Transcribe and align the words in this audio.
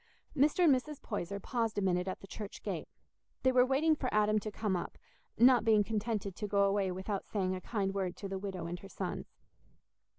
Mr. 0.35 0.63
and 0.63 0.73
Mrs. 0.73 0.99
Poyser 0.99 1.39
paused 1.39 1.77
a 1.77 1.81
minute 1.83 2.07
at 2.07 2.21
the 2.21 2.27
church 2.27 2.63
gate: 2.63 2.87
they 3.43 3.51
were 3.51 3.63
waiting 3.63 3.95
for 3.95 4.11
Adam 4.11 4.39
to 4.39 4.51
come 4.51 4.75
up, 4.75 4.97
not 5.37 5.63
being 5.63 5.83
contented 5.83 6.35
to 6.37 6.47
go 6.47 6.63
away 6.63 6.91
without 6.91 7.27
saying 7.27 7.53
a 7.53 7.61
kind 7.61 7.93
word 7.93 8.15
to 8.17 8.27
the 8.27 8.39
widow 8.39 8.65
and 8.65 8.79
her 8.79 8.89
sons. 8.89 9.37